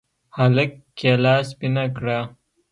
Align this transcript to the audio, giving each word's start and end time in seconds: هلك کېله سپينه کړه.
هلك 0.37 0.71
کېله 0.97 1.35
سپينه 1.49 1.85
کړه. 1.95 2.19